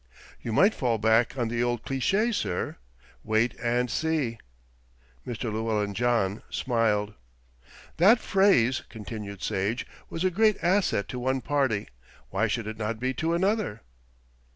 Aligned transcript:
"You 0.41 0.51
might 0.51 0.73
fall 0.73 0.97
back 0.97 1.37
on 1.37 1.47
the 1.49 1.61
old 1.61 1.83
cliché, 1.83 2.33
sir: 2.33 2.77
'Wait 3.23 3.53
and 3.59 3.87
see.'" 3.87 4.39
Mr. 5.27 5.53
Llewellyn 5.53 5.93
John 5.93 6.41
smiled. 6.49 7.13
"That 7.97 8.17
phrase," 8.17 8.81
continued 8.89 9.43
Sage, 9.43 9.85
"was 10.09 10.23
a 10.23 10.31
great 10.31 10.57
asset 10.63 11.07
to 11.09 11.19
one 11.19 11.39
party, 11.41 11.87
why 12.31 12.47
should 12.47 12.65
it 12.65 12.77
not 12.79 12.99
be 12.99 13.13
to 13.13 13.35
another?" 13.35 13.81